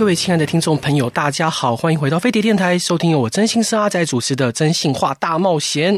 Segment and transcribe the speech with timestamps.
[0.00, 5.94] 各位亲爱的听众朋友，大家好，欢迎回到飞碟电台，收听由我真心是阿仔主持的《征信话大冒险》。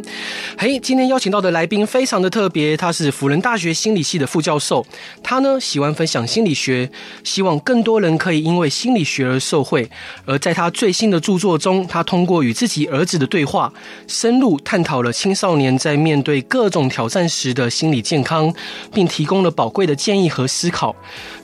[0.58, 4.84] 嘿，今天邀请到的来宾非常的特别，他是辅仁大学心理系的副教授，
[5.22, 6.90] 他呢喜欢分享心理学，
[7.22, 9.88] 希望更多人可以因为心理学而受惠。
[10.26, 13.72] 而在他最新的著作中，他通过与自己儿子的对话，
[14.08, 18.52] 深入探讨了青少年在面对各种挑战时的心理健康，
[18.92, 20.92] 并提供了宝贵的建议和思考。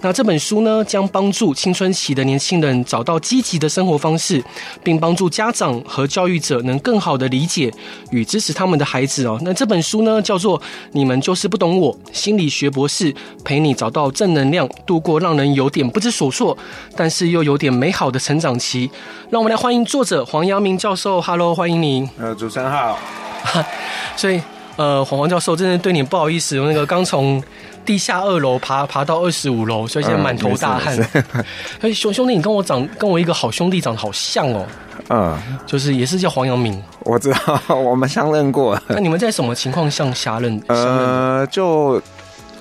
[0.01, 4.43] 那这本书呢，将帮助青春期的年轻人找到积极的生活方式，
[4.83, 7.73] 并帮助家长和教育者能更好的理解
[8.11, 9.39] 与支持他们的孩子哦。
[9.43, 10.59] 那这本书呢，叫做
[10.93, 16.57] 《你们就是不懂我》，心理学博士陪你找到正能量，度过让人有点不知所措，
[16.97, 18.91] 但是又有点美好的成长期。
[19.31, 21.21] 让我们来欢迎作者黄阳明教授。
[21.21, 22.09] Hello，欢迎您。
[22.19, 22.99] 呃，主持人好。
[24.17, 24.41] 所以，
[24.79, 27.43] 呃，黄黄教授真的对你不好意思，那个刚从。
[27.85, 30.95] 地下二楼爬爬到二十五楼，所以现在满头大汗。
[31.81, 34.67] 哎，兄兄弟，你跟我长跟我一个好兄弟长得好像哦。
[35.09, 35.35] 嗯，
[35.65, 36.79] 就是也是叫黄阳明。
[37.05, 38.79] 我知道， 我们相认过。
[38.89, 40.63] 那你们在什么情况下相认？
[40.67, 41.99] 呃，就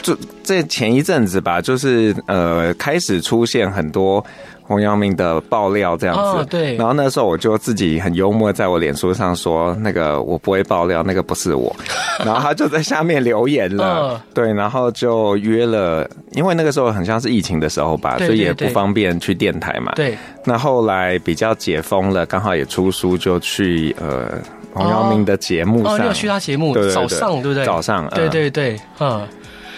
[0.02, 4.24] 就这前一阵子吧，就是呃开始出现很多。
[4.70, 6.76] 黄阳明的爆料这样子，哦，对。
[6.76, 11.74] 然后那时候我就自己很幽默，在我脸书上说：“那个我不会爆料，那个不是我。
[12.26, 19.94] ”然后他就在下面留言了，哦，对，然后就约了，因为那个时候很像是疫情的时候吧，所以也不方便去电台嘛。
[19.96, 20.18] 对。
[20.44, 24.38] 那后来比较解封了，刚好也出书，就去呃
[24.74, 27.66] 黄阳明的节目上，哦，哦，你有去他节目对，早上对不对？
[27.66, 29.26] 早上，对对对，嗯。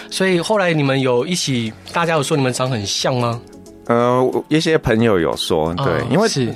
[0.10, 3.40] 所以后来你们有一起，大家有说你们长很像吗？
[3.86, 6.54] 呃，一些朋友有说，对，哦、因为是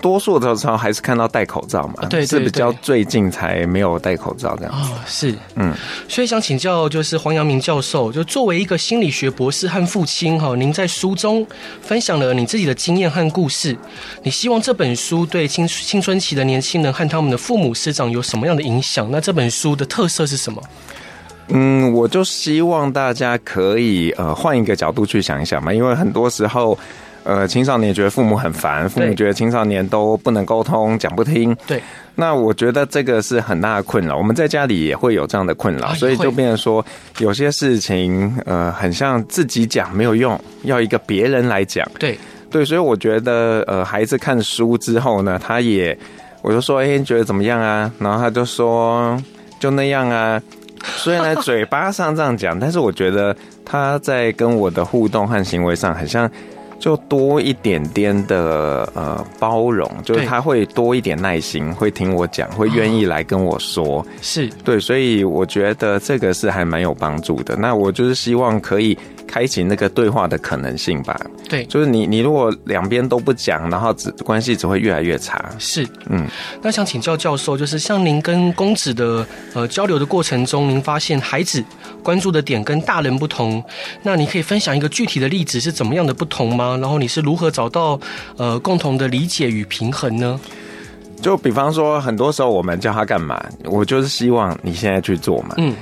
[0.00, 4.92] 多数的时候还是看到戴口罩嘛，对，对，对，是比较最近才没有戴口罩这样子。
[4.92, 5.74] 哦，是，嗯，
[6.08, 11.44] 所以想请教，就是黄阳明教授，就作为一个心理学博士和父亲哈，您在书中
[11.80, 13.76] 分享了你自己的经验和故事，
[14.22, 19.08] 你希望这本书对青青春期的年轻人和他们的父母师长有什么样的影响？
[19.10, 20.62] 那这本书的特色是什么？
[21.48, 26.76] 嗯，我就希望大家可以呃换一个角度去想一想嘛，因为很多时候，
[27.22, 31.56] 呃，青少年觉得父母很烦，父母觉得青少年都不能沟通，讲不听。
[31.66, 31.80] 对。
[32.16, 36.84] 那我觉得这个是很大的困扰，我们在家里也会有这样的困扰，所以就变成说
[37.18, 41.86] 有些事情呃很像自己讲没有用，要一个别人来讲。
[41.98, 42.18] 对。
[42.50, 45.96] 对，所以我觉得呃孩子看书之后呢，他也
[46.42, 47.90] 我就说，哎，你觉得怎么样啊？
[47.98, 49.20] 然后他就说
[49.60, 50.40] 就那样啊。
[50.96, 56.30] 虽然嘴巴上这样讲，但是我觉得他在跟我的互动和行为上，很像
[56.78, 67.56] 就多一点点的呃包容，就是他会多一点耐心，会听我讲，会愿意来跟我说，是对，所以我觉得这个是还蛮有帮助的。
[67.56, 68.96] 那我就是希望可以。
[69.28, 71.20] 开启那个对话的可能性吧。
[71.48, 75.50] 对，就是你，你如果两边都不讲，然后只关系只会越来越差。
[75.58, 76.24] 是，嗯。
[76.62, 81.62] 那想请教教授，就是像您跟公子的呃交流的过程中，您发现孩子
[82.04, 83.60] 关注的点跟大人不同，
[84.04, 86.65] 那你可以分享一个具体的例子是怎么样的不同吗？
[86.78, 88.00] 然后你是如何找到
[88.36, 90.40] 呃共同的理解与平衡呢？
[91.22, 95.54] 就比方说，很多时候我们叫他干嘛，我就是希望你现在去做嘛。
[95.58, 95.74] 嗯。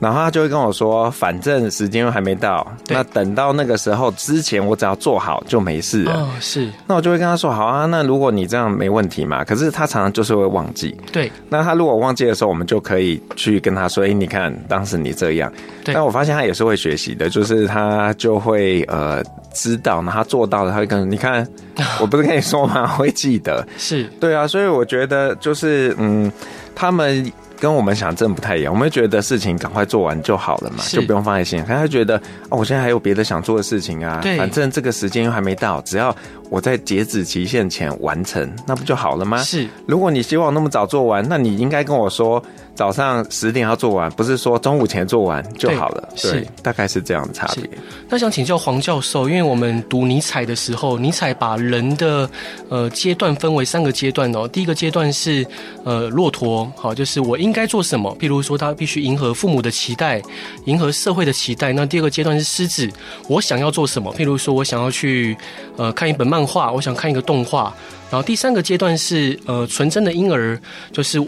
[0.00, 6.70] 然后他就会跟我说：“反正时间又还没到，那等到那个时候之前，我只要做好就没事了。”哦，是。
[6.86, 10.98] 那我就会跟他说：“好啊，那如果你这样没问题嘛。”可是他常常就是会忘记。
[11.12, 11.30] 对。
[11.50, 15.52] 那他如果忘记的时候，我们就可以去跟他说：“哎，你看当时你这样。”
[15.84, 15.94] 对。
[15.94, 19.22] 但我发现他也是会学习的，就是他就会呃
[19.52, 21.46] 知道，然后他做到了，他会跟你看，
[22.00, 22.86] 我不是跟你说吗？
[22.86, 23.66] 会记得。
[23.76, 24.04] 是。
[24.18, 26.32] 对啊，所以我觉得就是嗯，
[26.74, 27.30] 他们。
[27.60, 31.60] 跟我们想真的不太一样，我们觉得事情赶快做完就好了嘛，就不用放在心。
[31.64, 32.16] 可是他觉得
[32.48, 36.16] 哦，我现在还有别的想做的事情啊，反正这个时间又还没到，只要
[36.50, 39.38] 我在截止期限前完成，那不就好了吗？
[39.38, 39.66] 是。
[39.86, 42.42] 如果你希望那么早做完，那你应该跟我说。
[42.72, 46.08] 早上十点要做完，不是说中午前做完就好了。
[46.14, 47.68] 对，是大概是这样的差别。
[48.08, 52.30] 那想请教黄教授，因为我们读尼采的时候，尼采把人的
[52.70, 54.48] 呃阶段分为三个阶段哦。
[54.48, 55.46] 第一个阶段是
[55.84, 60.22] 呃骆驼，好，就是我应该做什么，譬如说他必须迎合父母的期待，
[60.64, 61.74] 迎合社会的期待。
[61.74, 62.88] 那第二个阶段是狮子，
[63.28, 65.36] 我想要做什么，譬如说我想要去
[65.76, 67.74] 呃看一本漫漫画，我想看一个动画。
[68.10, 70.58] 然后第三个阶段是呃纯真的婴儿，
[70.90, 71.20] 就是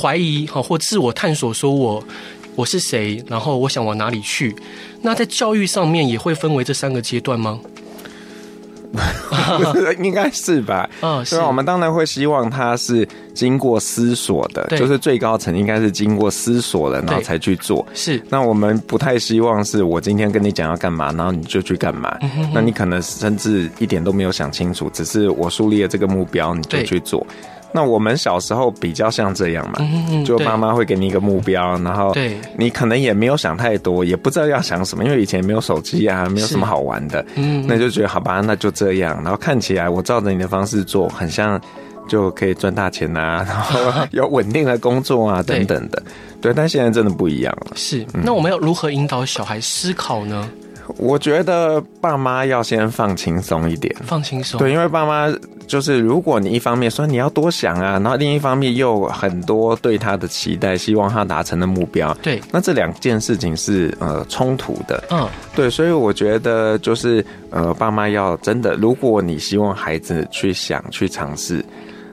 [0.00, 2.02] 怀疑哈或自我探索，说我
[2.56, 4.54] 我是谁，然后我想往哪里去。
[5.02, 7.60] 那在教育上面也会分为这三个阶段吗？
[10.02, 10.88] 应该是吧。
[11.00, 11.38] 嗯，是。
[11.40, 17.86] 我们当然会希望他是经过思索的，就是最高层应该是经过思索了，然后才去做。
[17.94, 18.22] 是。
[18.28, 22.16] 那我们不太希望是我今天跟你讲要干嘛，然后你就去干嘛。
[22.52, 27.26] 那你可能甚至一点都没有想清楚，只是我树立了这个目标，你就去做。
[27.76, 29.80] 那我们小时候比较像这样嘛，
[30.24, 32.14] 就妈妈会给你一个目标，然后
[32.56, 41.60] 你可能也没有想太多，也不知道要想什么，因为以前没有手机啊，没有什么好玩的，嗯，那就觉得好吧，那就这样，然后看起来我照着你的方式做，很像
[42.06, 46.00] 就可以赚大钱啊，然后 有稳定的工作啊等等的，
[46.40, 47.72] 对，但现在真的不一样了。
[47.74, 50.48] 是，那我们要如何引导小孩思考呢？
[50.98, 54.58] 我觉得爸妈要先放轻松一点，放轻松。
[54.58, 55.34] 对，因为爸妈
[55.66, 65.02] 就是，如果你一方面说你要多想啊，然后另一方面又很多对他的期待，希望他达成的目标，对，那这两件事情是呃冲突的。
[65.10, 71.64] 嗯，对，所以我觉得就是呃，爸妈要真的，如果你希望孩子去想去尝试，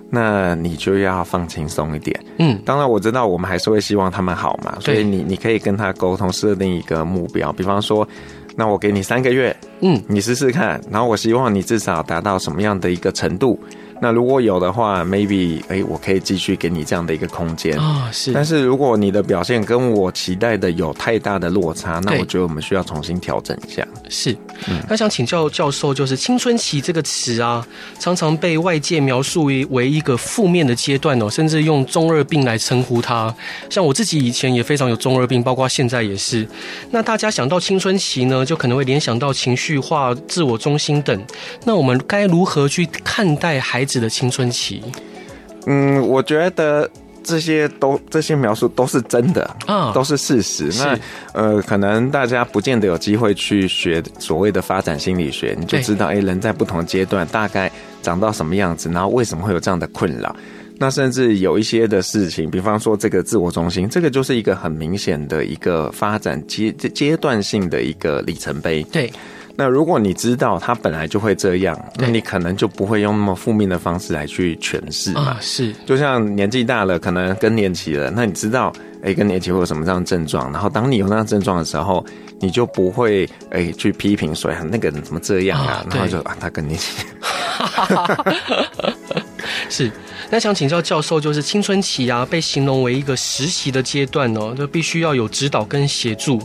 [0.09, 2.17] 那你就要放轻松一点。
[2.37, 8.07] 嗯，当然我知道我们还是会希望他们好嘛，所以你你可以跟他沟通，设定一个目标，比方说。
[8.61, 13.59] 那我给你三个月，嗯，你试试看，然后我希望你至少达到什么样的一个程度。
[14.01, 18.09] 那如果有的话，maybe 哎、欸，我可以继续给你这样的一个空间啊。
[18.11, 23.87] 是，但是如果你的表现跟我期待的有太大的落差，那我觉得我们需要重新调整一下。
[24.09, 24.35] 是，
[24.89, 27.65] 那想请教教授，就是青春期这个词啊，
[27.99, 33.33] 常常被外界描述为为一个负面的阶段哦，甚至用中二病来称呼它。
[33.69, 36.47] 像我自己以前也非常有中二病，包括现在也是。
[36.89, 41.23] 那大家想到青春期呢，就可能会联想到情绪化、自我中心等。
[41.65, 44.81] 那我们该如何去看待孩子的青春期，
[45.65, 46.89] 嗯，我觉得
[47.23, 50.71] 这些都这些描述都是真的啊，都是事实。
[50.79, 50.97] 那
[51.33, 57.71] 呃，可能大家不见得有机会去学所谓的发展心理学，你就知道，哎，人在不同阶段大概
[58.01, 60.35] 长到什么样子，然后为什么会有这样的困扰。
[60.79, 68.81] 那甚至有一些的事情，比方说这个自我中心，这个就是一个很明显的一个发展阶阶段性的一个里程碑。
[68.91, 69.13] 对。
[69.55, 75.37] 那如果你知道他本来就会这样，那你可能就不会用那么负面的方式来去诠释嘛。
[75.39, 78.71] 是，就像年纪大了，可能更年期了，那你知道，
[79.03, 80.51] 哎，更年期会有什么这样的症状？
[80.51, 82.05] 然后当你有那样症状的时候，
[82.39, 87.05] 你就不会哎去批评说那个人怎么这样啊，然后就啊他更年期。
[89.71, 89.89] 是，
[90.29, 96.41] 那想请教教授，就是青春期啊，被形容为一个实习的阶段哦，就必须要有指导跟协助。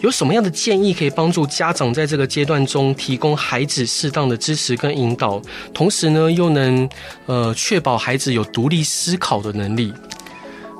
[0.00, 5.40] 有什么样的建议可以帮助家长在这个阶段中提供孩子适当的支持跟引导，
[5.72, 6.88] 同时呢，又能
[7.26, 9.94] 呃确保孩子有独立思考的能力？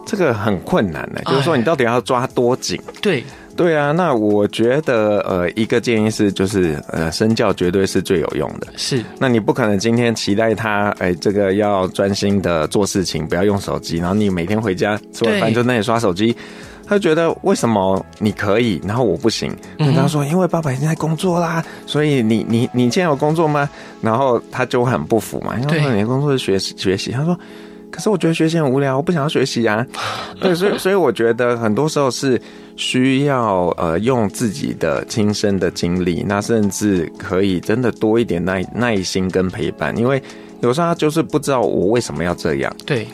[0.05, 2.77] 这个很困难的，就是说你到底要抓多紧？
[3.01, 3.23] 对。
[3.57, 8.67] 对啊，那我觉得呃，一个建议是，就是呃，身教绝对是最有用的。
[8.77, 16.37] 是，那你不可能今天期待他，哎，这个要专心的做事情，不要用手机，然后你每天回家吃完饭就那里刷手机，
[16.87, 19.55] 他就觉得为什么你可以，然后我不行？
[19.79, 23.71] 他说，因为爸爸已经在工作啦，所以你你你现在有工作吗？
[24.03, 27.39] 然后他就很不服嘛，因为你的工作是学习学习，他说。
[27.95, 29.87] 可是我觉得学习很无聊，我不想要学习啊。
[30.41, 32.41] 对，所以所以我觉得很多时候是
[32.75, 40.21] 需要呃用自己的亲身的经历，那甚至可以真的多一点耐耐心跟陪伴，因为
[40.61, 42.75] 有时候他就是不知道我为什么要这样。
[42.85, 43.07] 对。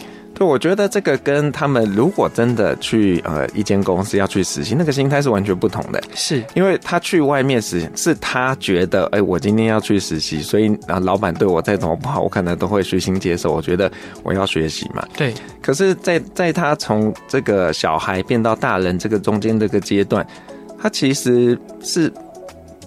[0.47, 6.03] 我觉得这个跟他们如果真的去呃一间公司要去实习，那个心态是完全不同的。
[6.15, 13.53] 是，因为他去外面实习，是他觉得，哎，我今天要去实习，所以啊，老板对我再怎么不好，我可能都会虚心接受。
[13.53, 13.91] 我觉得
[14.23, 15.07] 我要学习嘛。
[15.17, 15.35] 对。
[15.61, 20.27] 可是在，在在他从这个小孩变到大人这个中间这个阶段，
[20.81, 22.13] 他其实是。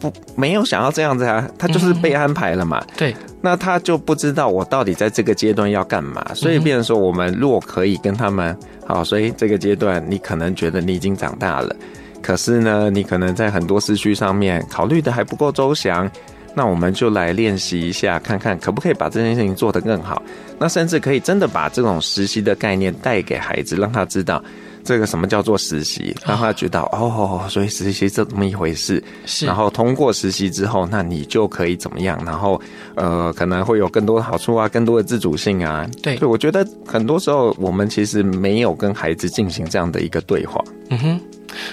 [0.02, 2.84] 不，没有想要这样子啊，他就是被安排了嘛。
[2.90, 8.58] 嗯、对，那他就不知道我到底在这个阶段要干嘛，所以变成说，我们若可以跟他们
[8.88, 11.76] 好，所以这个阶段你可能觉得你已经长大了，
[12.22, 16.10] 可是呢，你可能在很多思绪上面考虑的还不够周详，
[16.56, 20.24] 那我们就来练习一下，看看可不可以把这件事情做得更好。
[20.58, 24.42] 那甚至可以真的把这种实习的概念带给孩子，让他知道。
[24.84, 26.16] 这个什么叫做实习？
[26.26, 29.04] 让他觉得哦，所以实习是这么一回事。
[29.26, 32.22] 是，然后通过实习之后，那你就可以怎么样？
[32.26, 32.60] 然后
[32.96, 35.90] 呃，可能会有更多的好处啊，更多的自主性啊。
[36.02, 40.64] 对，对我觉得很多时候我们其实没有跟孩子进行这样的一个对话。
[40.90, 41.22] 嗯哼，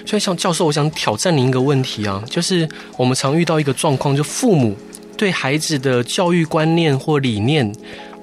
[0.07, 4.76] 所以像教授，我想挑战您一个问题啊，就是我们常遇到一个状况，就父母。
[5.17, 7.71] 对孩子的教育观念或理念，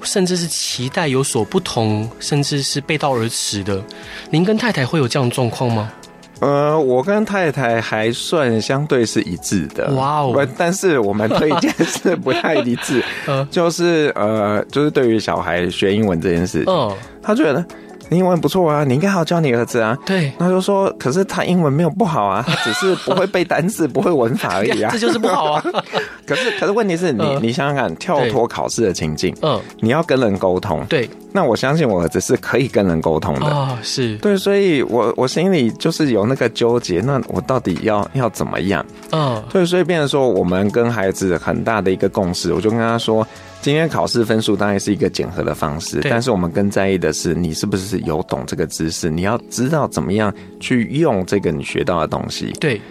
[0.02, 3.84] 甚至是期待有所不同，甚至是背道而驰的。
[4.30, 5.92] 您跟太太会有这样的状况吗？
[6.40, 9.92] 呃，我跟太太还算相对是一致的。
[9.96, 10.48] 哇哦！
[10.56, 13.04] 但是我们推荐是不太一致，
[13.50, 17.66] 就是呃，就是对于小孩学英文这件事，嗯，他觉得。
[18.10, 19.98] 英文不错啊，你应该好好教你儿子啊。
[20.06, 24.90] 对，他就说，可是他英文没有不好啊，他只是不会背单词，不会文法而已啊。
[24.94, 25.64] 这就是不好啊。
[26.26, 31.10] 可是，可是问题是你，呃、你想想看，跳脱考试的情境，嗯、呃，你要跟人沟通，对。
[31.34, 38.84] 那我相信我儿子是可以跟人沟通的啊、哦，是对，所以我我心里就是有那个纠结，那我到底要要怎么样？
[39.12, 43.28] 嗯、哦，对，所以变成说，我们跟孩子很大的一个共识，我就跟他说。
[43.62, 52.54] 今天考试分数当然是一个检核的方式，但是我们更在意的是你是不是有懂这个知识，你要知道怎么样去用这个你学到的东西。
[52.62, 52.82] 对，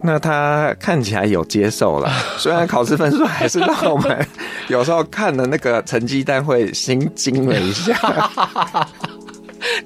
[0.00, 4.26] 那他看起来有接受了， 虽然考试分数还是让我们
[4.68, 7.92] 有时候看了那个成绩单会心惊了一下。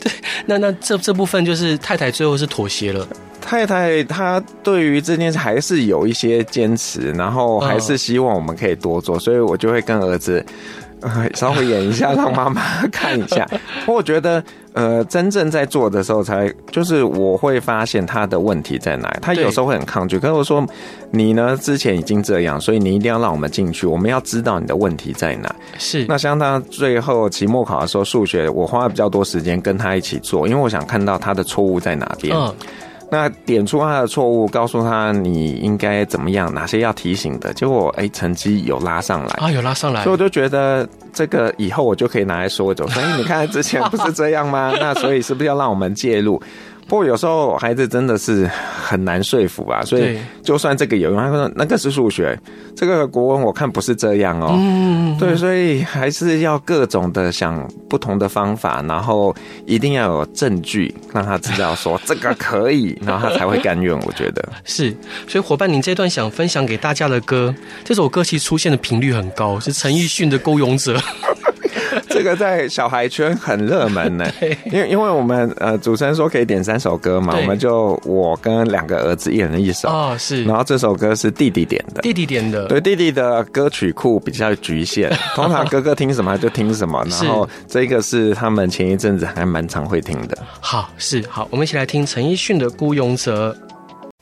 [0.01, 0.13] 对，
[0.47, 3.07] 那那这这部分就是太太最后是妥协了。
[3.47, 10.45] 太太她对于这件事还是有一些坚持，然后还是希望我们可以多做，所以我就会跟儿子，
[11.01, 12.61] 呃，稍微演一下，让妈妈
[12.91, 13.49] 看一下。
[13.87, 19.09] 我觉得，呃，真正在做的时候，才就是我会发现他的问题在哪。
[19.23, 20.67] 他有时候会很抗拒，可是我说
[21.13, 25.55] 你呢，之前已经这样，所以你一定要让我们进去，我们要知道你的问题在哪。
[25.79, 26.05] 是。
[26.09, 32.37] 那像他最后期末考的时候，数学我花了比较多时间跟他一起做，因为我想看到他的错误在哪边。
[32.37, 32.53] 嗯。
[33.11, 42.87] 那点出他的错误，告诉他你应该怎么样，哪些要提醒的，结果哎、欸，成绩有拉上来啊，有拉上来，所以我就觉得这个以后我就可以拿来说走。
[42.89, 44.73] 所以你看之前不是这样吗？
[44.81, 46.41] 那所以是不是要让我们介入？
[46.89, 48.49] 不过有时候孩子真的是
[48.85, 52.39] 很难说服啊，所以就算这个有用，他说那个是数学，
[52.77, 54.55] 这个国文我看不是这样哦。
[54.57, 59.35] 嗯，对，所以还是要各种的想不同的方法，然后
[59.67, 63.93] 一定要有证据让他知道说这个可以，然后他才会甘愿。
[64.07, 67.53] 我觉得 是，所以伙伴，您这段想分享给大家的歌，
[67.85, 70.97] 这首歌其实出现的频率很高，是陈奕迅的《孤勇者》。
[72.09, 74.27] 这个在小孩圈很热门呢，
[74.73, 90.39] 因为因为我们呃主持人说可以点三首歌嘛，我们就我跟两个儿子一人一首哦，是，然后这首歌是弟弟点的，弟弟点的，对，弟弟的歌曲库比较局限， 通常哥哥听什么就听什么，然后这个是他们前一阵子还蛮常会听的。
[90.61, 93.57] 好，是好，我们一起来听陈奕迅的《孤勇者》。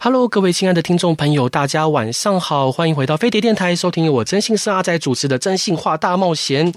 [0.05, 6.71] Hello，各位亲爱的听众朋友，大家晚上好，欢迎回到飞碟电台，收听由我真心是阿仔主持的《真心话大冒险》。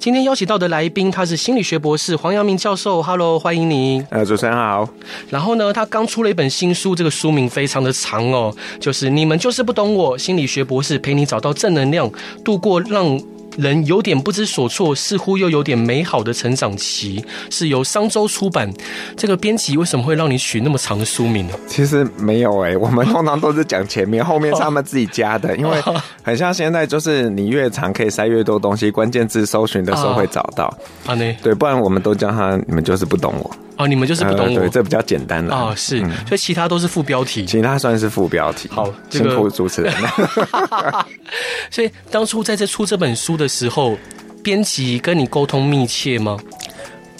[0.00, 3.00] 今天邀请到的来宾，他是心理学博士黄阳明教授。
[3.00, 4.04] Hello，欢迎你。
[4.10, 4.88] 呃，主持人好。
[5.30, 12.10] 然后呢，他刚出了一本新书，这个书名非常的长哦，就是你们就是不懂我，心理学博士陪你找到正能量，
[12.44, 13.16] 度过让。
[13.56, 18.72] 人有点不知所措，似乎又有点美好的成长期，是由商周出版。
[19.16, 21.54] 这个编辑为什么会让你取那么长的书名呢？
[21.66, 25.76] 其实没有哎、欸，我们通常都是讲前面，后面是他们自己加的，因为
[26.22, 30.72] 很像现在就是你越长可以塞越多东西，关键字搜寻的时候会找到。
[31.06, 31.36] 啊，呢？
[31.42, 33.50] 对，不然我们都叫他，你们就是不懂我。
[33.82, 38.68] 哦，你们就是不懂我，呃、对，这比较简单的哦，是，嗯、所以其他都是副标题，其他算是副标题。
[38.70, 41.06] 好，这个、辛苦主持人了。
[41.70, 43.98] 所以当初在这出这本书的时候，
[44.42, 46.38] 编辑跟你沟通密切吗？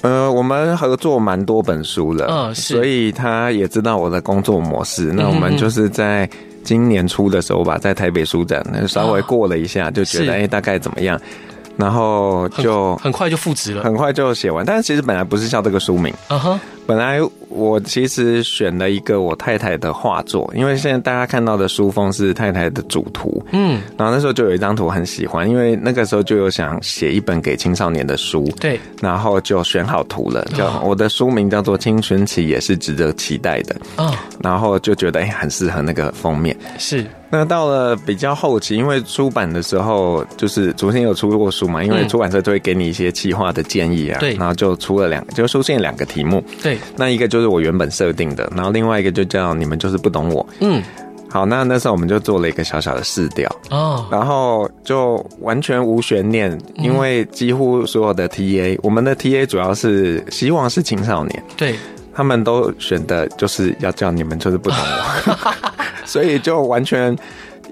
[0.03, 5.11] 呃，我们合作蛮多本书了，嗯，是，所以他也知道我的工作模式。
[5.13, 6.29] 嗯、那我们就是在
[6.63, 11.21] 今年初的时候吧，在台北书展，那稍微过了一下，哦、就觉得哎、欸，大概怎么样？
[11.77, 14.65] 然后就很，很快就复职了，很快就写完。
[14.65, 16.61] 但是其实本来不是叫这个书名，嗯哼，
[16.93, 17.21] 本来。
[17.55, 37.05] 我其实选了一个我太太的画作，因为现在大家看到的书封是太太的主图，嗯，然后那时候就有一张图很喜欢，因为那个时候就有想写一本给青少年的书，对，然后就选好图了，叫我的书名叫做《青春期也是值得期待的》，哦，然后就觉得哎很适合那个封面，是。
[37.35, 47.53] 那到了比较后期，因为出版的时候就是昨天有出过书嘛，因为出版社就会给你一些企划的建议啊，对，然后就出了两，就出现两个题目，对，那一个就是。
[47.53, 50.47] 我原本设定的，然后另外一个就叫你们就是不懂我。
[50.61, 50.83] 嗯，
[51.29, 61.75] 好，那那时候我们就做了一个小小的试调哦，然后就完全无悬念，因为几乎所有的 TA，我们的 TA 主要是希望是青少年，对，
[62.15, 65.55] 他们都选的就是要叫你们就是不懂我，
[66.07, 67.15] 所以就完全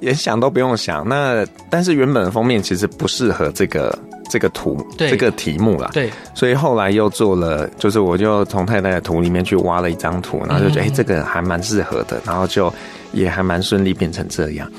[0.02, 1.08] 也想都不用想。
[1.08, 3.98] 那但是原本的封面其实不适合这个。
[4.30, 12.72] 这个图，这个题目啦，对，所以后来又做了，就是我就从太太的图里面去挖了一张图，然后就觉得哎、这个还蛮适合的，然后就
[13.12, 14.70] 也还蛮顺利变成这样。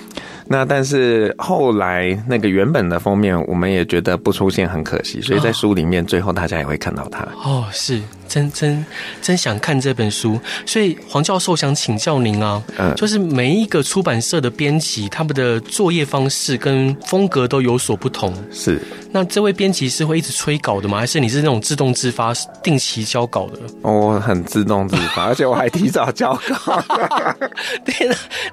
[0.47, 7.27] 那但是后来那个原本的封面，我们也觉得不出现很可惜，所以在书里面最后大家也会看到它。
[7.43, 8.01] 哦，是。
[8.31, 8.85] 真真
[9.21, 18.33] 真想看这本书，所以黄教授想请教您啊，嗯，就是每一个出版社的编辑，他们的作业方式跟风格都有所不同。
[18.49, 20.97] 是，那这位编辑是会一直催稿的吗？
[20.99, 22.33] 还是你是那种自动自发、
[22.63, 23.59] 定期交稿的？
[23.83, 26.33] 我很自动自发，而且我还提早交
[26.65, 26.81] 稿。
[27.83, 27.93] 对，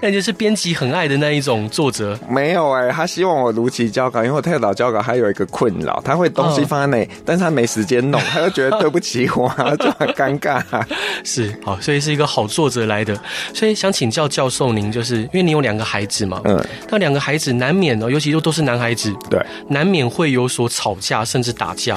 [0.00, 2.18] 那就是编辑很爱的那一种作者。
[2.28, 9.48] 没有哎、欸，他希望我如期交稿，因为我太早交稿，还有一个困扰，他会东西放在那但是他没时间弄，他就觉得对不起我。
[9.76, 10.62] 就很尴尬，
[11.24, 13.18] 是好，所以是一个好作者来的，
[13.54, 21.96] 所以想请教教授您，就是因为你有两个孩子嘛，嗯，那两个孩子难免哦，尤其都都是男孩子，对，难免会有所吵架，甚至打架，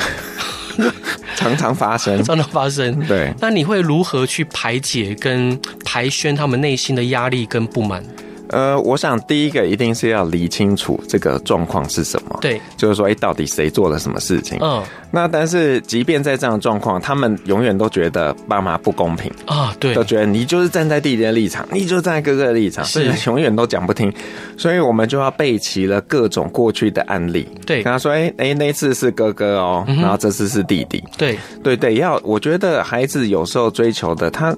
[1.35, 3.33] 常常发生， 常常发生，对。
[3.39, 8.03] 那你会如何去排解跟排宣他们内心的压力跟不满？
[8.51, 12.37] 呃，我想第一个一定是要理清楚这个状况是什么。
[12.41, 14.57] 对，就是说，哎，到底谁做了什么事情？
[14.61, 24.13] 嗯，那但是即便在这样的状况，他们永远都觉得爸妈不公平啊，对，都觉得你就是站在弟弟的立场，你就站在哥哥的立场，是永远都讲不听。
[24.57, 34.55] 所以我们就要备齐了各种过去的案例，对，跟他说，哎哎，那次是哥哥哦，然后这次是弟弟，对对对，要我觉得孩子有时候追求的他。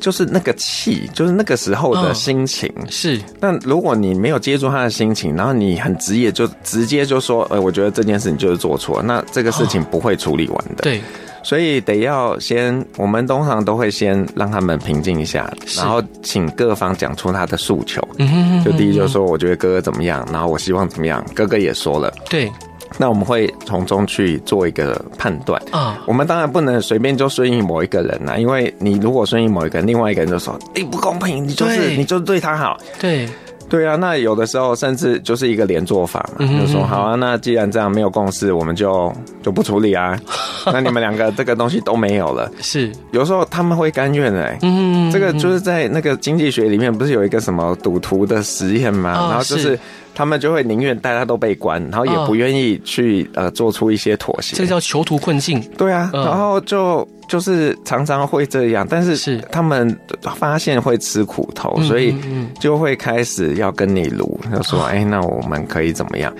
[0.00, 2.68] 就是那个气，就是那个时候的心情。
[2.76, 10.74] 哦、是，但如果你没有接住他的心情，然后你很直接就直接就说，呃，我觉得这件事情就是做错，那这个事情不会处理完的。
[10.74, 11.02] 哦、对，
[11.42, 18.00] 所以得要先，我们通常都会先让他们平静一下，然后请各方讲出他的诉求。
[18.18, 18.64] 嗯哼嗯哼。
[18.64, 22.12] 就第一就是说，我觉得哥哥怎么样，然后我希望怎么样，哥哥也说了。
[22.30, 22.50] 对。
[22.98, 25.60] 那我们会从中去做一个判断。
[25.70, 33.28] 啊，我们当然不能随便就顺应某一个人呐，因为你如果顺应某一个人，另外一个人就说你不公平，你就是你就是对他好，对。
[33.70, 39.12] 对啊，那有的时候甚至就是一个连坐法嘛，就说好啊，那既然这样没有共识，我们就
[39.42, 40.18] 就不处理啊，
[40.72, 42.90] 那你们两个这个东西都没有了，是。
[43.10, 49.28] 有时候他们会甘愿哎，嗯，这个就是在那个经济学里面不是有一个什么赌徒的实验吗？
[49.28, 49.78] 然后就是。
[50.18, 54.56] 他们就会宁愿大家都被关，然后也不愿意去呃做出一些妥协。
[54.56, 55.62] 这叫囚徒困境。
[55.78, 59.96] 对啊，然后就就是常常会这样，但是他们
[60.34, 62.12] 发现会吃苦头，所以
[62.58, 66.34] 就会开始要跟你撸，就说哎，那我们可以怎么样？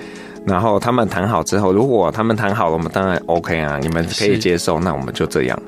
[0.49, 5.63] 然后他们谈好之后，如果他们谈好了，我们当然 OK 啊，你们可以接受，那我们就这样。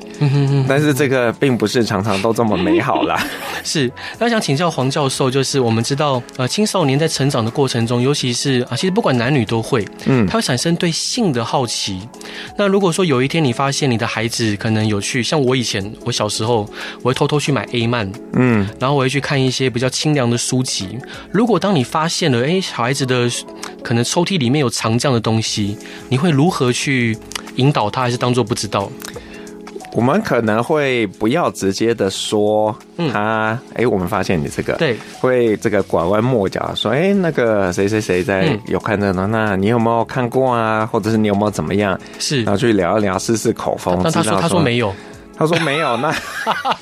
[0.66, 3.22] 但是这个并不是常常都这么美好啦。
[3.62, 12.00] 是，那想请教黄教授，就是我们知道，呃，青少年在成长的过程中，尤其是啊，其实不管男女都会，嗯，他会产生对性的好奇。
[12.56, 16.66] 那如果说有一天你发现你的孩子可能有去，像我以前，我小时候，
[17.02, 20.98] 我会偷偷去买 A 漫，嗯，然后我会去看一些比较清凉的书籍。
[21.30, 23.28] 如果当你发现了，哎，小孩子的
[23.82, 25.76] 可能抽屉里面有藏这样的东西，
[26.08, 27.18] 你会如何去
[27.56, 28.90] 引导他，还是当做不知道？
[29.92, 32.72] 我们可能会不要直接的说
[33.12, 40.86] 他，哎、嗯，我们发现你这个，对，会这个拐弯抹角说，哎，那个谁谁谁在有看这个，嗯、那你有没有看过啊？
[40.86, 41.98] 或者是你有没有怎么样？
[42.20, 44.00] 是，然后去聊一聊，试试口风。
[44.04, 44.94] 但他说，他说没有。
[45.36, 46.14] 他说没有，那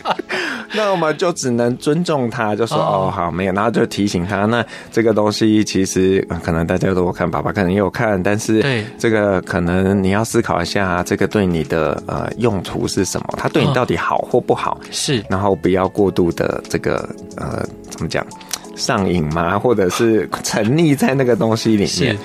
[0.74, 8.62] 那我们就只能尊重他，就说哦好没有，然后就提醒他，那这个东西其实可能大家都有看，爸爸可能也有看，但是
[8.98, 13.26] 这个可能你要思考一下，这个对你的呃用途是什么？
[13.38, 14.78] 它对你到底好或不好？
[14.90, 18.26] 是，然后不要过度的这个呃怎么讲
[18.76, 19.58] 上瘾吗？
[19.58, 22.16] 或者是沉溺在那个东西里面？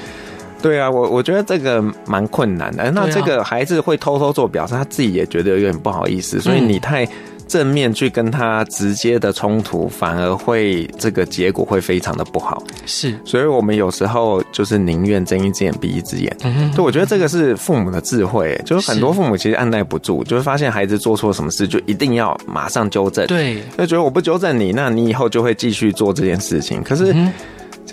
[0.61, 2.89] 对啊，我我觉得这个蛮困难的。
[2.91, 6.39] 那这个孩子会偷偷做，表示他自己也觉得有点不好意思。
[6.39, 7.05] 所以你太
[7.53, 12.63] 正面去跟他直接的冲突，反而会这个结果会非常的不好。
[12.87, 16.35] 是，所以我们有时候就是宁愿睁一只眼闭一只眼。
[16.41, 18.59] 嗯哼，所以我觉得这个是父母的智慧。
[18.65, 23.27] 就是很多父母其实按捺不住，就是发现孩子做错什么事，就一定要马上纠正。
[23.27, 26.81] 对，就觉得我不纠正你，那你以后就会继续做这件事情。
[26.81, 27.15] 可是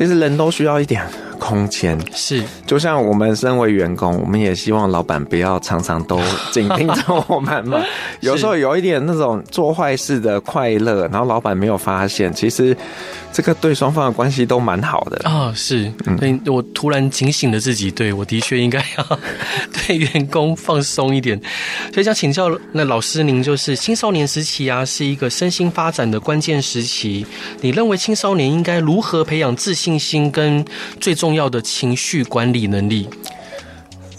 [0.01, 1.07] 其实人都需要一点。
[1.39, 6.21] 空间是，就像我们身为员工，我们也希望老板不要常常都
[6.53, 7.83] 紧盯着我们嘛。
[8.21, 12.77] 有时候有一点那种做坏事的快乐，然后老板没有发现，其实
[13.33, 15.53] 这个对双方的关系都蛮好的啊、哦。
[15.57, 19.19] 是，对，我突然警醒了自己，对，我的确应该要
[19.73, 21.41] 对员工放松一点。
[21.95, 27.25] 所以想请教那老师，您就是青少年时期啊，是一个身心发展的关键时期。
[27.63, 30.65] 你认为青少年应该如何培养自信心跟
[30.99, 31.51] 最重要？
[31.51, 33.09] 的情绪管理能力，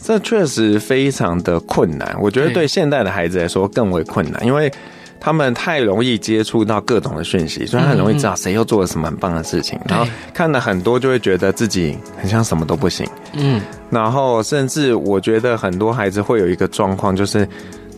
[0.04, 2.14] 这确实非常的困难。
[2.20, 4.70] 我觉得对现代的孩子来说更为困难，因为
[5.18, 13.08] 他们太容易接触到各种的讯息，所以他很容易知道谁又做了什么很棒的事情，然后看了很多就会觉得自己很像什么都不行。
[13.34, 17.48] 嗯，然后甚至我觉得很多孩子会有一个状况，就是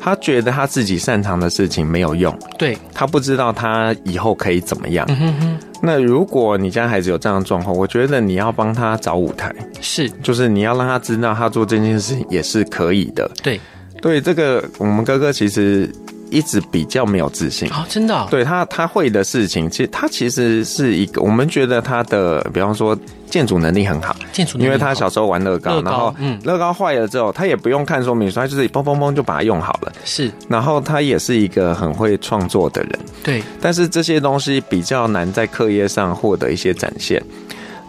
[0.04, 5.06] 他觉得他自己擅长的事情没有用，对，他不知道他以后可以怎么样。
[5.08, 5.60] 嗯哼哼。
[5.82, 13.32] 那如果你家孩子有这样的状况，我觉得你要帮他找舞台，是，就是你要让他知道他做这件事情也是可以的。
[13.42, 13.58] 对，
[14.02, 15.89] 对，这个我们哥哥其实。
[16.34, 18.28] 一直比较没有自信哦，真的、哦。
[18.30, 22.98] 对他，他会的事情，其实他其实是一个，我们觉得他的，比方说
[23.30, 29.93] 建筑能力很好，建筑能力，因为他小时候玩乐高，然后嗯，乐高坏了之后，他也不用看说明书，他就是嘣嘣嘣就把它用好了。
[30.04, 33.43] 是，然后他也是一个很会创作的人，对。
[33.62, 37.22] 但是这些东西比较难在课业上获得一些展现。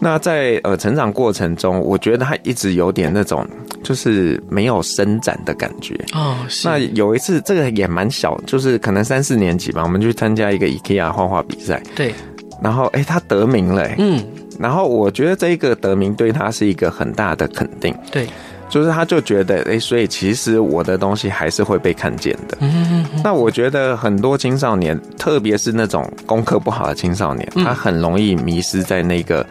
[0.04, 3.42] 那在呃成长过程中，我觉得他一直有点那种
[3.82, 6.36] 就是没有伸展的感觉哦。
[6.46, 6.68] 是。
[6.68, 11.82] 那有一次，这个也蛮小，就是可能三四年级吧，我们去参加一个 IKEA 画画比赛。
[11.94, 12.12] 对。
[12.60, 13.88] 然后哎、欸，他得名了。
[13.96, 14.22] 嗯。
[14.58, 17.96] 然后我觉得这个得名对他是一个很大的肯定。
[18.12, 18.28] 对。
[18.68, 22.58] 就是他就觉得哎、欸，所以其实我的东西还是会被看见的。
[22.60, 23.06] 嗯。
[23.24, 29.46] 那我觉得很多青少年，特别是那种功课不好的青少年，他很容易迷失在那个。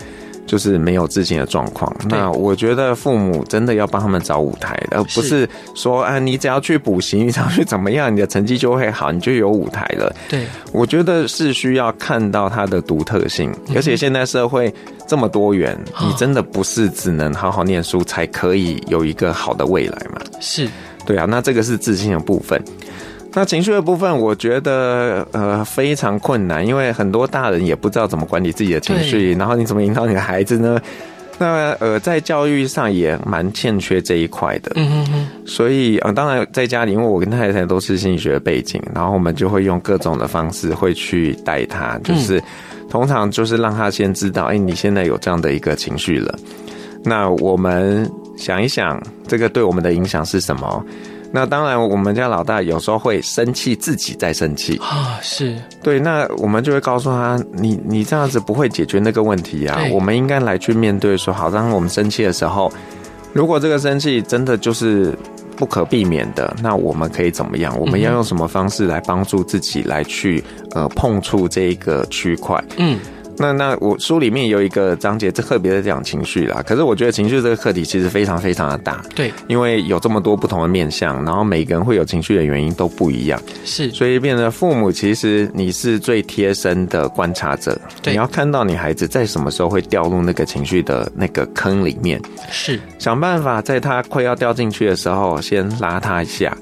[0.46, 10.14] 就是没有自信的状况，那我觉得父母真的要帮他们找舞台，而不是说啊，你只要去补习，你只要去怎么样，你的成绩就会好，你就有舞台了。
[10.30, 14.74] 对，我觉得是需要看到他的独特性，而且现在社会
[15.08, 20.22] 这么多元，你真的不是只能好好念书才可以有一个好的未来嘛？
[20.40, 20.70] 是，
[21.06, 22.62] 对啊，那这个是自信的部分。
[23.36, 30.80] 那情绪的部分，我觉得呃非常困难，因为很多大人也不知道怎么管理自己的情绪，然后你怎么引导你的孩子呢？
[31.40, 34.72] 那呃在教育上也蛮欠缺这一块的。
[34.76, 35.28] 嗯哼哼。
[35.48, 42.42] 所以呃当然在家里，因为我跟太太都是心理学的背景，然后我们就会用各种的方式会去带他，就是
[42.88, 46.38] 通常就是让他先知道，哎，你现在有这样的一个情绪了。
[47.04, 50.86] 那我们想一想，这个对我们的影响是什么？
[51.36, 56.00] 那当然，我们家老大有时候会生气，自己在生气啊，是对。
[56.00, 59.82] 那我们就会告诉他，你你这样子不会解决那个问题啊。
[59.92, 62.72] 我们应该来去面对，说好，当我们生气的时候，
[63.34, 65.18] 如果这个生气真的就是
[65.58, 67.76] 不可避免的，那我们可以怎么样？
[67.80, 70.44] 我们要用什么方式来帮助自己来去
[70.76, 72.64] 呃碰触这一个区块？
[72.78, 73.00] 嗯。
[73.38, 76.62] 那那我书里面有一个章节，这特别的讲情绪啦。
[76.66, 96.56] 可是我觉得情绪这个课题其实非常非常的大，对，因为有这么多不同的面向，然后每个人会有情绪的原因都不一样，是，所以变成父母其实你是最贴身的观察者，你要看到你孩子在什么时候会掉入那个情绪的那个坑里面，是，想办法在他快要掉进去的时候先拉他一下。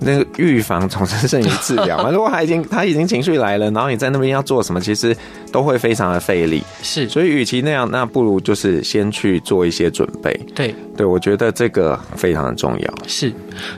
[0.00, 2.10] 那个预防总是胜于治疗嘛。
[2.12, 5.16] 如果他已经他已经情绪来了，然后你在那边要做什么，其实
[5.52, 6.62] 都会非常的费力。
[6.82, 10.32] 是，所以与其那样，那不如就是先去做一些准备。
[10.54, 12.94] 对，对我觉得这个非常的重要。
[13.06, 13.32] 是，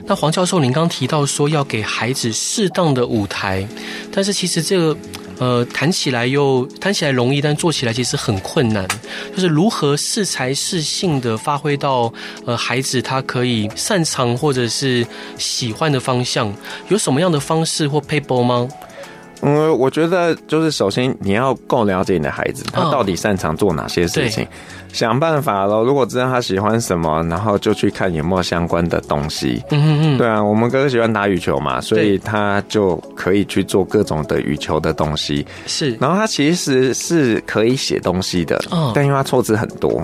[0.05, 3.67] 那黄教授，您刚提到说要给孩子适当的舞台，
[4.11, 4.97] 但是其实这个。
[5.39, 8.87] 呃，谈起来又谈起来容易，但做起来其实很困难。
[9.35, 12.11] 就是如何适才适性的发挥到
[12.45, 15.05] 呃孩子他可以擅长或者是
[15.37, 16.53] 喜欢的方向，
[16.89, 18.67] 有什么样的方式或配包吗？
[19.41, 24.47] 嗯，我觉得就是首先你要够了解你的孩子，他到底擅长做哪些事情。
[24.93, 29.61] 哦想办法咯，如果知道他喜欢什么，然后就去看有没有相关的东西。
[29.71, 30.17] 嗯嗯嗯。
[30.19, 35.45] 对啊，我们哥哥喜欢打羽球嘛，所以他就可以去做各种的羽球的东西。
[35.65, 35.97] 是。
[35.99, 39.99] 然后他其实是可以写东西的，哦，但因为他错字很多，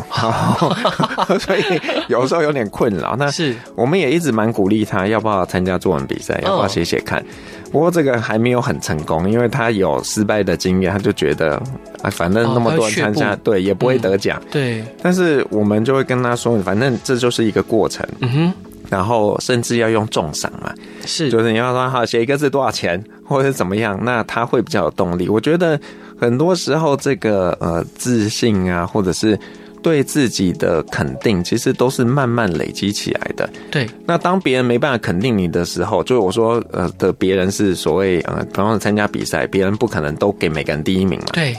[1.39, 1.63] 所以
[2.07, 3.15] 有时候有点困扰。
[3.15, 7.23] 那是我们也一直蛮鼓励他，要不要参加作文比赛，要不要写写看。
[7.71, 11.61] 不过这个还没有很成功，因为他有失败的经验，他就觉得
[12.01, 14.41] 啊，反正那么多人参加，对，也不会得奖。
[14.49, 14.78] 对。
[15.01, 18.53] 但是我们就会跟他说，反正这就是一个过程，嗯哼，
[18.89, 20.73] 然后甚至要用重赏嘛，
[21.05, 25.29] 是，就是你要说好写一个字多少钱，或者是怎么样，那他会比较有动力。
[25.29, 25.79] 我觉得
[26.19, 29.39] 很多时候这个呃自信啊，或者是
[29.81, 33.49] 对自己的肯定，其实都是慢慢累积起来的。
[33.71, 41.27] 对，那当别人没办法肯定你的时候，就是我说呃的别人是所谓呃，比方说参加比赛，别人不可能都给每个人第一名嘛。
[41.33, 41.55] 对。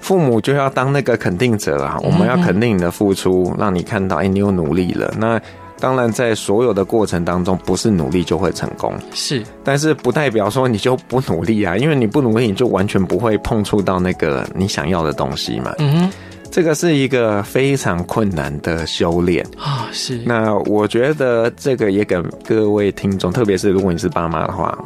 [0.00, 5.12] 父母就要当那个肯定者啊，我们要肯定你的付出，让你看到，哎，你有努力了。
[5.18, 5.40] 那
[5.78, 15.74] 当然，在所有的过程当中，不是努力就会成功，是，但是不代表说你就不努力啊，因为你不努力，你就完全不会碰触到那个你想要的东西嘛。
[15.78, 16.12] 嗯哼，
[16.50, 19.88] 这个是一个非常困难的修炼啊。
[19.92, 24.76] 是，那我觉得这个也给各位听众，特别是如果你是爸妈的话。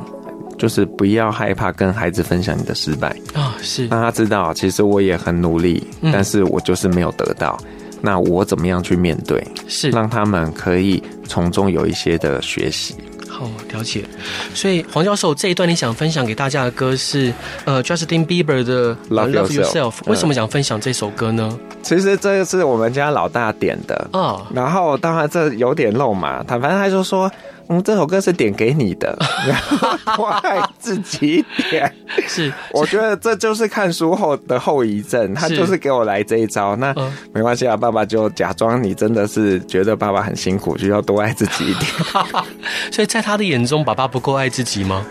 [0.59, 7.59] 就是不要害怕跟孩子分享你的失败啊，是让他知道，其实我也很努力，但是我就是没有得到。
[7.63, 7.69] 嗯
[8.05, 9.43] 那我怎么样去面对？
[9.67, 12.95] 是让他们可以从中有一些的学习。
[13.27, 14.05] 好，了解。
[14.53, 17.33] 所以黄教授这一段你想分享给大家的歌是
[17.65, 19.95] 呃 Justin Bieber 的 Love Yourself。
[20.05, 21.59] 为什么想分享这首歌呢？
[21.83, 24.43] 其实这个是我们家老大点的啊。
[24.53, 27.33] 然后当然这有点肉麻，他反正他就说。
[27.69, 29.17] 嗯，这首歌是点给你的，
[29.49, 31.93] 然后我爱自己点。
[32.27, 36.77] 是，我觉得这就是看书后的后遗症，他就是给我来这一招。
[36.77, 36.95] 那
[37.33, 41.91] 没关系啊，爸爸就假装你真的是觉得爸爸很辛苦，就要多爱自己一点。
[42.93, 45.05] 所以在他的眼中，爸爸不够爱自己吗？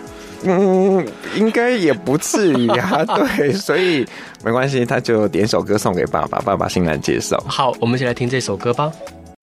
[0.44, 3.04] 嗯，应该也不至于啊。
[3.04, 4.06] 对，所以
[4.44, 7.36] 没关系，他就点首歌送给爸爸，爸爸欣然接受。
[7.48, 8.92] 好，我们一起来听这首歌吧。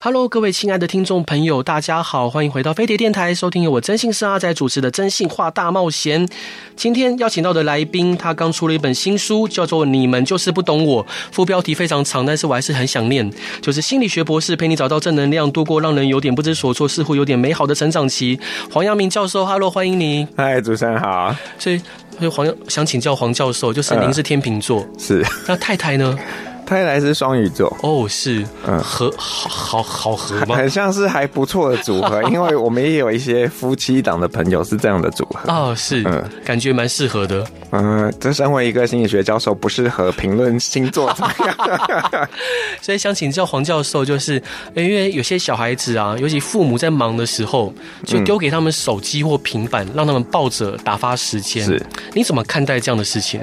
[0.04, 6.26] Hello，各位亲爱的听众朋友，大家好，欢迎回到飞碟电台，收听由我真性是阿仔主持的《真性话大冒险》。
[6.74, 18.36] 今天邀请到的来宾，他刚出了一本新书，叫做《你们就是不懂我》，副标题非常长，但是我还是很想念，就是心理学博士陪你找到正能量，度过让人有点不知所措，似乎有点美好的成长期。
[18.72, 20.26] 黄阳明教授，Hello，欢迎你。
[20.36, 21.32] 嗨，主持人好。
[21.60, 21.78] 所以，
[22.18, 26.18] 所以黄想请教黄教授，就是您是天秤座，呃、是，那太太呢？
[26.72, 30.56] 太太是双鱼座哦，是，嗯，合好好好合吗？
[30.56, 37.46] 很像是还不错的组合， 因为我们也有一些夫妻档的朋友是这样的组合哦，是，嗯，感觉蛮适合的。
[37.70, 42.28] 嗯，这身为一个心理学教授，不适合评论星座怎么样？
[42.80, 44.42] 所以想请教黄教授，就是
[44.74, 47.72] 因为有些小孩子啊，尤其父母在忙的时候，
[48.04, 51.64] 就丢给他们手机或平板，让他们抱着打发时间。
[51.64, 51.82] 是，
[52.14, 53.40] 你怎么看待这样的事情？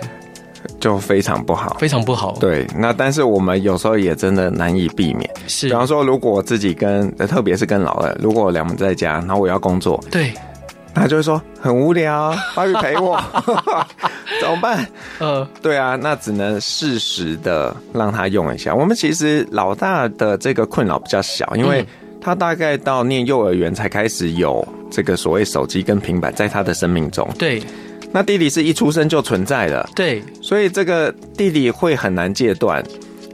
[0.79, 2.37] 就非常不好，非常不好。
[2.39, 5.29] 对，那但是我们有时候也真的难以避免。
[5.47, 10.33] 是，比方说，如果我自己跟，特别是跟老二，如果我两个在家，然后我要工作，对，
[10.93, 13.21] 他就会说很无聊，华语陪我，
[14.39, 14.87] 怎么办？
[15.19, 18.73] 呃，对啊，那只能适时的让他用一下。
[18.73, 21.85] 我们其实老大的这个困扰比较小，因为
[22.21, 27.27] 他大概到念幼儿园才开始有这个所谓手机跟平板在他的生命中。
[27.37, 27.61] 对。
[28.11, 32.83] 那弟弟是一出生就存在的，对，所以这个弟弟会很难戒断。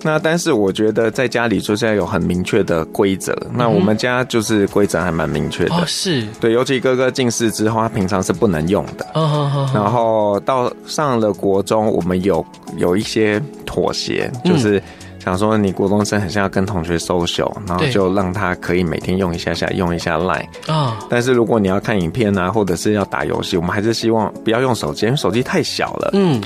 [0.03, 3.35] 那但是我觉得在家里就是要有很明确的规则。
[3.53, 9.07] 那我们家就是规则还蛮明确的，哦，是对，尤其哥哥近视之后，他平常是不能用的。
[9.15, 12.45] 哦，然后到上了国中，我们有
[12.77, 14.81] 有一些妥协，就是。
[15.25, 20.99] 想说你国中生很像要跟同学 social，然后就让他可以每天用一下下用一下 Line 啊。
[21.09, 26.11] 但是如果你要看影片啊，或者是要打游戏，我们还是希望不要用手机，因为手机太小了。
[26.13, 26.39] 嗯，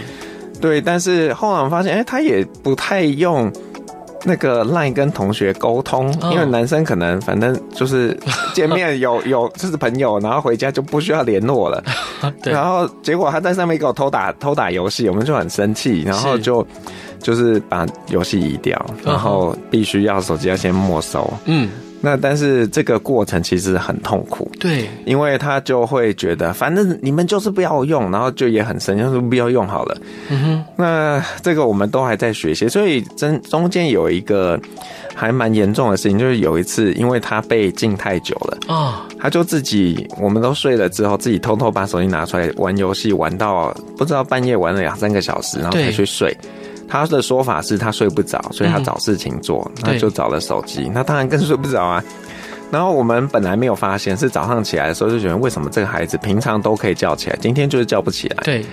[0.61, 0.79] 对。
[0.79, 3.51] 但是后来我们发现，哎、欸，他也不太用
[4.23, 8.17] 那个 Line 跟同学沟通，因为男生可能反正就是
[8.53, 11.83] 见面有 有就是朋友，然后回家就不需要联络了。
[12.43, 16.65] 然后结果他在上面给我偷打偷打游戏，我们就很生气，然后就。
[17.19, 21.31] 就是把游戏移掉，然后必须要手机要先没收。
[21.45, 21.69] 嗯，
[22.01, 24.49] 那但是这个过程其实很痛苦。
[24.59, 29.97] 对，因为他就会觉得，反正你们就是不要用，然后就也很生气，就是不要用好了。
[30.29, 34.59] 嗯哼，那这个我们都还在学习，所以真中间有一个
[35.13, 46.35] 还蛮严重的事情，就是有一次，因为他被禁太久了啊，他就自己我们都睡了之后，自己偷偷把手机拿出来玩游戏，玩到不知道半夜玩了两三个小时，然后才去睡。
[46.89, 50.89] 他的说法是他睡不着，所以他找事情做，那、嗯、就找了手机。
[50.93, 52.03] 那当然更睡不着啊。
[52.71, 58.43] 然后我们本来没有发现，是早上起来的时候就觉得，为什么这个孩子平常都可以叫起来，今天就是叫不起来？
[58.43, 58.65] 对。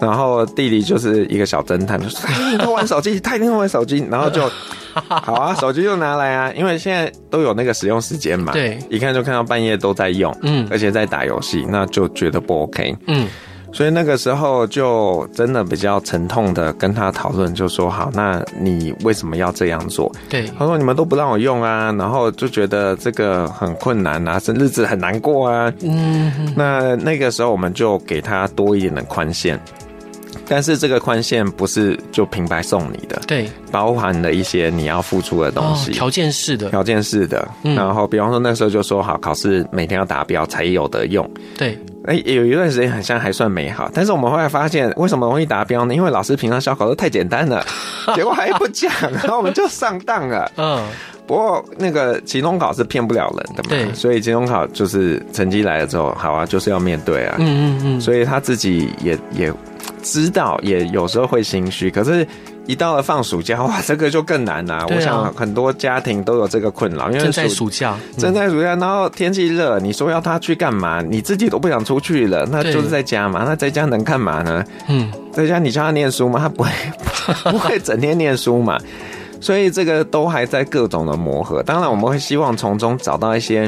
[0.00, 4.50] 然后弟弟就是一个小侦探，就说：“他一定玩手机，他一定玩手机。”然后就
[4.94, 8.54] 好啊，手机就拿来啊，因为现在都有那个使用时间嘛。
[8.54, 8.78] 对。
[8.88, 13.28] 一看就看到半夜都在用，嗯，而且在打游戏，那就觉得不 OK，嗯。
[13.72, 20.10] 所以那个时候就真的比较沉痛的跟他讨论，就说好，那你为什么要这样做？
[20.28, 25.72] 对，他说你们都不让我用啊，然后就觉得这个很困难啊，这日子很难过啊。
[25.82, 29.58] 嗯，那那个时候我们就给他多一点的宽限，
[30.48, 37.48] 但是这个宽限不是就平白送你的，对，包含了一些你要付出的东西，条件式的，条件式的。
[37.62, 41.78] 然后比方说那时候就说好，考试每天要达标才有得用，对。
[42.10, 45.94] 哎，有一段时间好像还算美好，但是我们后来发现，为什么容易达标呢？
[45.94, 47.64] 因为老师平常小考都太简单了，
[48.16, 50.50] 结果还不讲，然后我们就上当了。
[50.56, 50.84] 嗯，
[51.24, 57.36] 不过那个期中考是骗不了人的嘛，对，所以期中考就是成绩来了之后，好啊，就是要面对啊。
[57.38, 59.52] 嗯嗯嗯，所以他自己也也
[60.02, 62.26] 知道，也有时候会心虚，可是。
[62.66, 64.86] 一到了放暑假， 哇，这个就更难了，啊。
[64.90, 71.02] 我想很多家庭都有这个困扰，因为正在暑假，正在暑假，然后天气热，你说要他去干嘛？
[71.02, 73.42] 你自己都不想出去了，那就是在家嘛。
[73.44, 74.64] 那在家能干嘛呢？
[74.88, 76.38] 嗯，在家你叫他念书吗？
[76.38, 76.70] 他不会，
[77.50, 78.78] 不会整天念书嘛。
[79.40, 81.60] 所以这个都还在各种的磨合。
[81.64, 83.64] 当然，我们会希望从中找到一些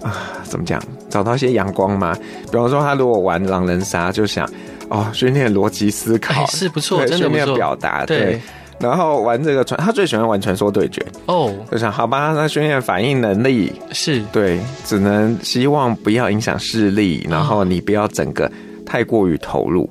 [0.00, 0.80] 啊，怎么讲？
[1.10, 2.14] 找到一些阳光嘛。
[2.52, 4.48] 比方说，他如果玩狼人杀，就想
[4.88, 8.40] 哦，训练逻辑思考，是不错，真的训练表达，对。
[8.80, 11.04] 然后玩这个传，他最喜欢玩传说对决。
[11.26, 13.72] 哦，就想好吧，那训练反应能力。
[13.90, 14.22] 是。
[14.32, 18.50] 对，只能希望不要影响视力，然后你不要整个
[18.86, 19.90] 太过于投入。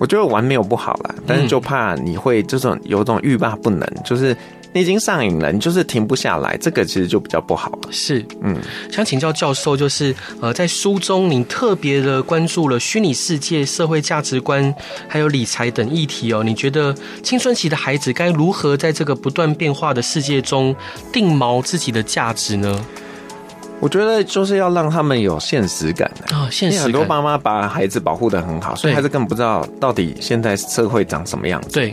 [0.00, 4.36] 我觉得玩没有不好啦，但是就怕你会这种有种欲罢不能，就是。
[4.72, 7.88] 你已经上瘾了，你就是停不下来，这个其实就比较不好了。
[7.90, 8.56] 是，嗯，
[8.90, 14.74] 想请教教授，就是呃，在书中您特别的关注了虚拟世界、社会价值观，
[15.06, 16.42] 还有理财等议题哦。
[16.42, 20.74] 你觉得青春期的孩子该如何在这个不断变化的世界中
[21.12, 22.84] 定锚自己的价值呢？
[23.78, 26.84] 我觉得就是要让他们有现实感啊，现实感。
[26.84, 31.70] 很多爸妈把孩子保护的很好，所以孩子根本不知道到底现在社会长什么样子。
[31.70, 31.92] 对。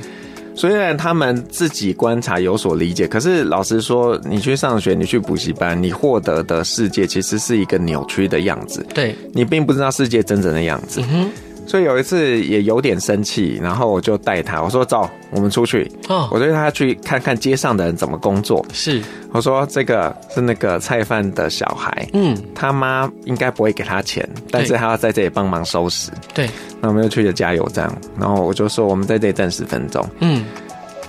[0.59, 8.85] 虽然他们自己观察有所理解，可是老实说，你去上学，你去补习班，你获得的世界其实是一个扭曲的样子。
[8.93, 11.01] 对，你并不知道世界真正的样子。
[11.09, 11.31] 嗯
[11.69, 15.89] 所以有一次也有点生气，然后我就带他，我说走，我们出去。
[16.08, 18.65] 哦，我带他去看看街上的人怎么工作。
[18.73, 18.99] 是，
[19.32, 26.10] 我说这个是那个菜贩的小孩，嗯，他妈应该不会给他钱，但是他要在这里帮忙收拾。
[26.34, 26.49] 对，
[26.82, 27.88] 那我们就去了加油站，
[28.19, 30.03] 然后我就说我们在这里站十分钟。
[30.21, 30.45] 嗯，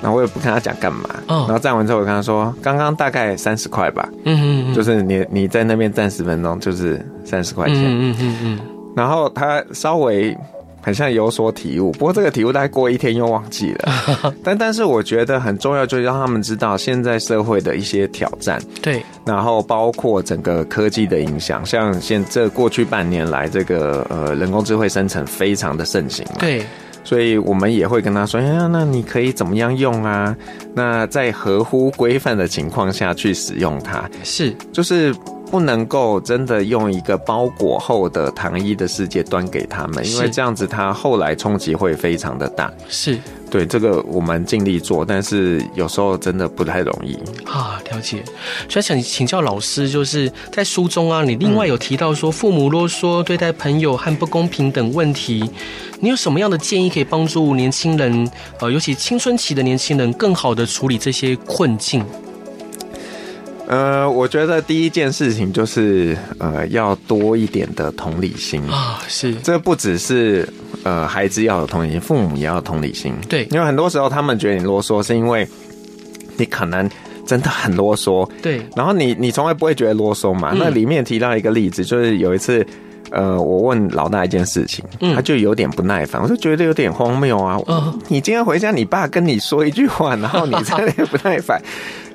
[0.03, 1.09] 然后我也不跟他讲干嘛。
[1.29, 4.07] 哦，然后站完之后我跟他说，刚刚大概三十块吧。
[4.27, 7.77] 嗯嗯嗯，就是你你在那边站十分钟就是三十块钱。
[7.79, 8.61] 嗯嗯嗯。
[8.96, 10.37] 然后他稍微
[10.83, 14.35] 很像有所体悟，不过这个体悟大概过一天又忘记了。
[14.42, 18.59] 但但是我觉得很重要，就是让他们知道现在社会的一些挑战。
[18.81, 26.24] 对，然后包括整个科技的影响，像现这过去半年来，这个呃人工智慧生成非常的盛行。
[26.38, 26.64] 对，
[27.05, 30.35] 所以我们也会跟他说：“哎呀，那你可以怎么样用啊？
[30.74, 35.14] 那在合乎规范的情况下去使用它。”是，就是。
[35.50, 42.72] 不能够真的用一个包裹后的糖衣的世界端给他们，因为这样子他后来冲击会非常的大。
[42.88, 43.18] 是，
[43.50, 47.80] 对，这个我们尽力做，但是有时候真的不太容易啊。
[47.90, 48.22] 了解，
[48.68, 55.50] 所以想请教老师，就是在书中啊，你另外有提到说父母啰嗦、对待朋友和不公平等问题，
[55.98, 62.04] 你有什么样的建议可以帮助年轻人，呃，尤其青春期的年轻人，更好的处理这些困境？
[63.70, 69.00] 呃，我觉得第一件事情就是，呃，要多一点的同理心啊。
[69.06, 70.48] 是，这不只是
[70.83, 73.14] 呃孩子要有同理心，父母也要有同理心。
[73.28, 75.48] 对，因为很多时候他们觉得你啰嗦，是因为
[76.37, 76.90] 你可能
[77.24, 78.28] 真的很啰嗦。
[78.42, 80.50] 对，然后你你从来不会觉得啰嗦嘛。
[80.50, 82.66] 嗯、那里面提到一个例子，就是有一次，
[83.12, 87.56] 呃，我问老大一件事情，嗯、他就有点不耐烦，我就觉得有点荒谬啊。
[87.68, 91.62] 嗯，你今天回家，你爸跟你说一句话，然后你在那不耐烦。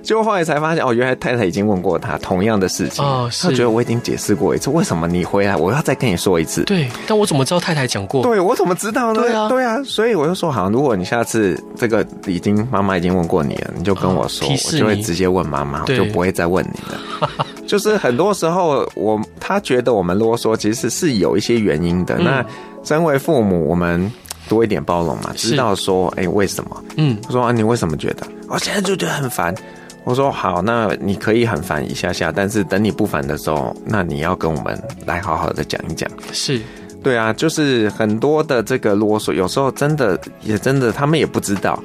[0.06, 3.04] 就后来才发现，哦，原来太太已经问过他同样的事情。
[3.04, 3.48] 哦，是。
[3.48, 6.64] 他觉得我已经解释过一次，为什么你回来我要再跟你说一次？
[6.64, 8.22] 对，但我怎么知道太太讲过？
[8.22, 9.22] 对，我怎么知道呢？
[9.22, 17.30] 对啊，对啊，所以我就说，好，如果你下次这个已经妈妈已经问过你了，你就跟我说，哦、我就会直接问妈妈，我就不会再问你了。
[17.66, 22.16] 就是很多时候，我他觉得我们啰嗦，其实是有一些原因的。
[22.20, 22.46] 嗯、那
[22.84, 24.12] 身为父母，我们
[24.48, 26.84] 多一点包容嘛，知道说，哎、欸，为什么？
[26.98, 28.28] 嗯，我说啊，你为什么觉得？
[28.48, 29.56] 我现在就觉得很烦。
[30.06, 36.10] 我说好，那你可以很烦一下下，但是等你不烦的时候，那你要跟我们来好好的讲一讲。
[36.32, 36.62] 是，
[37.04, 41.78] 对啊，就是很多的这个啰嗦，有时候真的也真的，他们也不知道。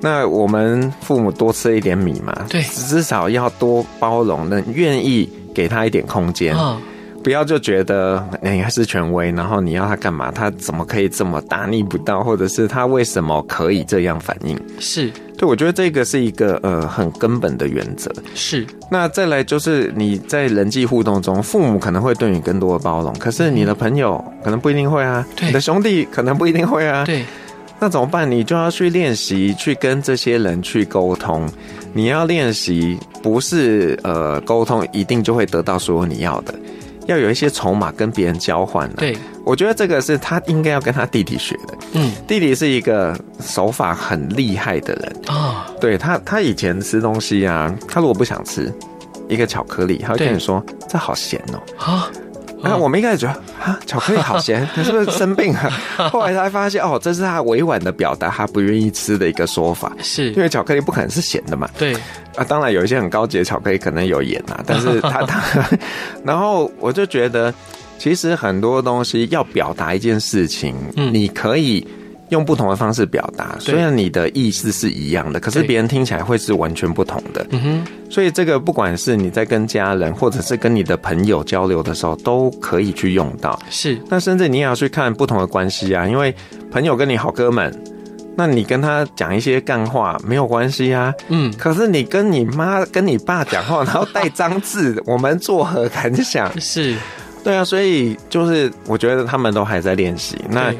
[0.00, 6.54] 那我们父母多吃一点米嘛，对，至少要多包容，能愿意给他一点空间。
[6.54, 6.78] 哦
[7.24, 10.30] 不要就觉得你还是权威，然后你要他干嘛？
[10.30, 12.22] 他怎么可以这么大逆不道？
[12.22, 14.60] 或者是他为什么可以这样反应？
[14.78, 18.12] 是，对，我觉得这个是一个呃很根本的原则。
[18.34, 27.24] 是，那再来就是你在人际互动中，父母可能会对你更多的包容，可是你的朋友可能不一定会啊，你的兄弟可能不一定会啊，对，
[27.80, 28.30] 那怎么办？
[28.30, 31.48] 你就要去练习去跟这些人去沟通，
[31.94, 36.54] 你要练习不是呃沟通一定就会得到所有你要的。
[37.06, 38.96] 要有一些筹码跟别人交换的。
[38.96, 41.76] 对，我觉得这个是他应该要跟他弟弟学的。
[41.92, 45.66] 嗯，弟弟是一个手法很厉害的人啊。
[45.80, 48.72] 对他，他以前吃东西啊，他如果不想吃
[49.28, 52.10] 一个巧克力，他会跟你说：“这好咸哦。”啊，
[52.64, 55.70] 那我们一开始觉得啊，巧克力好咸，他 是不是生病了？
[56.10, 59.92] 后来才发现哦，这是他委婉的表达，他不愿意吃的一个说法。
[60.02, 61.68] 是因为巧克力不可能是咸的嘛？
[61.78, 61.94] 对
[62.36, 65.40] 啊，当然有一些很高级的巧克力可能有盐啊，但是 他他，
[66.24, 67.52] 然后我就觉得，
[67.98, 71.86] 其实很多东西要表达一件事情，嗯，你可以。
[72.30, 77.46] 用不同的方式表达，虽然你的意思是一样的，可是别人听起来会是完全不同的。
[77.50, 83.58] 嗯哼，所以这个不管是你在跟家人，或者是跟你的朋友交流的时候，都可以去用到。
[83.68, 86.34] 是，那甚至你也要去看不同的关系啊，因为
[86.70, 87.72] 朋友跟你好哥们，
[88.36, 91.12] 那你跟他讲一些干话没有关系啊。
[91.28, 96.50] 嗯，可是你跟你妈、跟你爸讲话，然后带脏字，我们作何感想？
[96.58, 96.96] 是，
[97.44, 100.38] 对啊，所以就是我觉得他们都还在练习。
[100.48, 100.74] 那。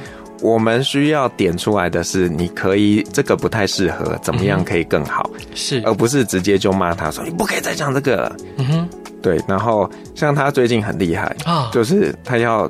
[0.45, 5.31] 我们需要点出来的是，你可以这个不太适合，怎么样可以更好？
[5.55, 8.37] 是，而不是直接就骂他说你不可以再讲这个了。
[8.59, 8.89] 嗯哼，
[9.23, 9.41] 对。
[9.49, 12.69] 然后像他最近很厉害啊，就是他要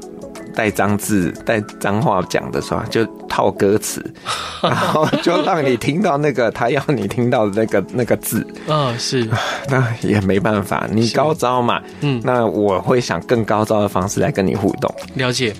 [0.55, 4.05] 带脏字、带脏话讲的时候，就套歌词，
[4.63, 8.47] 然后就让你听到那个他要你听到的那个那个字。
[8.67, 9.29] 嗯，是。
[9.69, 11.81] 那也没办法，你高招嘛。
[12.01, 14.95] 嗯，那我会想更高招的方式来跟你互动。
[15.15, 15.53] 了解。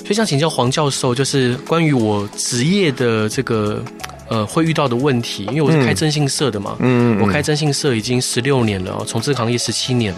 [0.00, 3.82] 所以想请教黄教授，就是关于我职业的这个
[4.28, 10.14] 呃会遇到的问题，因为我是开征信社的嘛，嗯，我开征信社已经十六年了，从事行业十七年，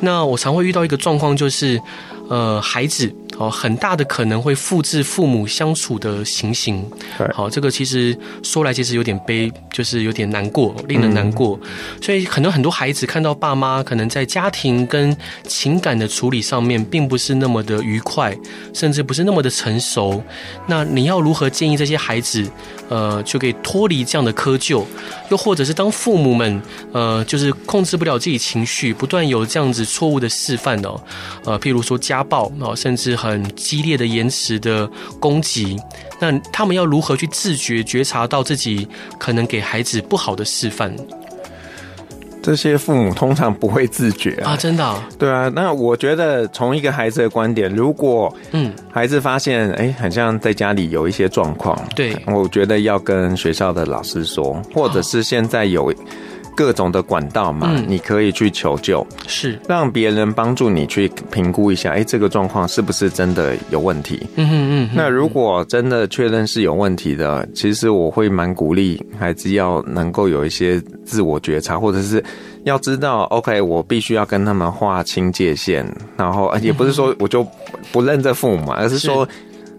[0.00, 1.80] 那我常会遇到一个状况，就是
[2.28, 3.12] 呃孩子。
[3.36, 6.88] 哦，很大的可能会复制父母相处的情形。
[7.32, 11.58] 好，这个其实说来其实有点悲，就是有点难过，令人难过。
[12.00, 15.16] 所以可能很多孩子看到爸妈可能在家庭跟
[15.48, 18.32] 情感的处理上面，并不是那么的愉快，
[18.72, 20.22] 甚至不是那么的成熟。
[20.68, 22.48] 那你要如何建议这些孩子，
[22.88, 24.84] 呃，就可以脱离这样的窠臼？
[25.28, 26.62] 又或者是当父母们，
[26.92, 31.00] 呃，就是控制不了自己情绪，不断有这样子错误的示范哦，
[31.44, 33.14] 呃，譬如说家暴哦，甚至。
[33.24, 34.86] 很激烈的言辞的
[35.18, 35.78] 攻击，
[36.20, 38.86] 那他们要如何去自觉觉察到自己
[39.18, 40.94] 可能给孩子不好的示范？
[42.42, 45.02] 这些父母通常不会自觉啊，啊真的、哦？
[45.16, 45.50] 对啊。
[45.54, 55.94] 那我觉得从一个孩子的观点，如果嗯，孩子发现哎，好像在家里有一些状况，对，我觉得要跟学校的老师说，或者是现在有。
[56.54, 64.20] 各种的管道嘛，嗯，你可以去求救，是让别人帮助你去评估一下，哎，这个状况是不是真的有问题？
[64.36, 64.90] 嗯哼嗯。
[64.94, 72.22] 那如果真的确认是有问题的，其实我会蛮鼓励孩子要能够有一些自我觉察，或者是
[72.64, 75.86] 要知道，OK，我必须要跟他们划清界限，
[76.16, 77.46] 然后也不是说我就
[77.92, 79.28] 不认这父母嘛，而是说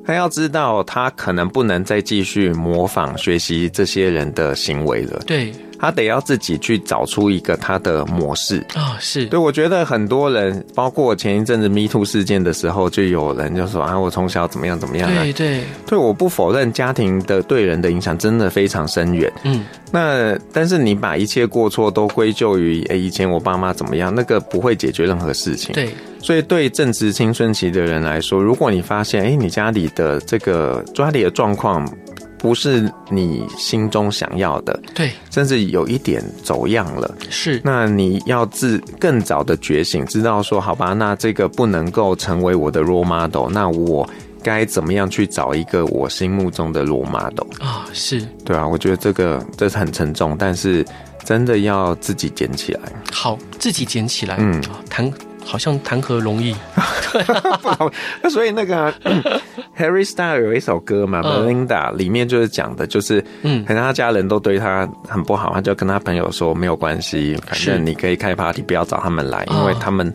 [0.05, 5.21] 他要知道他可能不能再继续模仿学习这些人的行为了。
[5.25, 5.51] 对。
[5.77, 9.37] 他得要自己去找出一个他的模式啊，是对。
[9.37, 15.11] 我觉得很多人，包括前一阵子 Me Too 事件的时候，就有人就说啊，我从小怎么样怎么样。
[15.13, 19.31] 对对对，我不否认家庭的对人的影响真的非常深远。
[19.43, 25.75] 嗯，那但是你把一切过错都归咎于哎，以前我爸妈怎么样，那个不会解决任何事情。
[25.75, 25.93] 对，
[26.25, 31.87] 所以对正值青春期的人来说，如果你发现哎，你家里的这个家里的状况。
[32.37, 37.59] 不是你心中想要的，对，甚至有一点走样了，是。
[37.63, 44.07] 那你要自更早的觉醒，知道说，好吧，那这个不能够成为我的 role model，那我
[44.43, 47.87] 该怎么样去找一个我心目中的 role model 啊？
[47.93, 50.85] 是，对啊，我觉得这个这是很沉重，但是
[51.23, 55.11] 真的要自己捡起来，好，自己捡起来，嗯，谈。
[55.45, 56.55] 好像谈何容易，
[58.21, 58.91] 那所以那个
[59.77, 70.11] Harry Styles 有一首歌嘛，Melinda 里面就是讲的，就是嗯，可能他家人都对他很不好，他就跟他朋友说没有关系，反正你可以开 party，不要找他们来，因为他们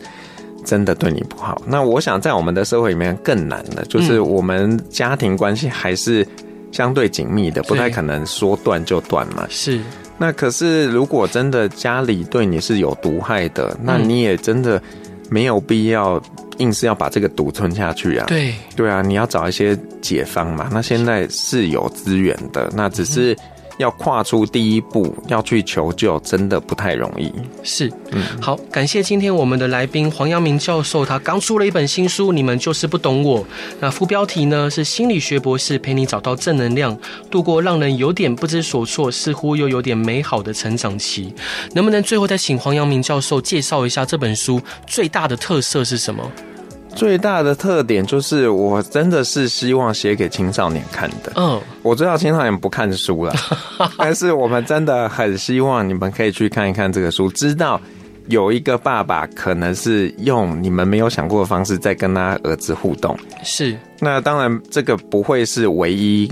[0.65, 1.63] 真的对你不好。
[1.65, 6.27] 那我想在我们的社会里面更难的，就是我们家庭关系还是
[6.73, 9.47] 相对紧密的，不太可能说断就断嘛。
[9.49, 9.81] 是。
[10.19, 14.83] 那可是如果真的家里对你是有毒害的，那你也真的。
[15.31, 16.21] 没有必要
[16.59, 18.27] 硬是要把这个毒吞下去啊！
[18.27, 20.69] 对对啊，你要找一些解方嘛。
[20.71, 23.35] 那现在是有资源的，那只是。
[23.81, 27.33] 要跨出第一步，要去求救，真的不太容易。
[27.63, 33.41] 是，嗯，好，感谢今天我们的来宾黄阳明教授，他刚出了一本新书《你们就是不懂我》，
[33.81, 36.97] 那副标题呢是心理学博士陪你找到正能量，
[37.31, 41.35] 度过让人有点不知所措，似乎又有点美好的成长期。
[41.73, 46.31] 能不能最后再请黄阳明教授介绍一下这本书最大的特色是什么？
[46.95, 51.33] 最大的特点就是，我真的是希望写给青少年看的。
[51.37, 53.33] 嗯，我知道青少年不看书了，
[53.97, 57.81] 但是我们真的很希望你们可以去看一看这个书，知道
[58.29, 63.17] 有一个爸爸可能是用你们没有想过的方式在跟他儿子互动。
[63.43, 66.31] 是，那当然这个不会是唯一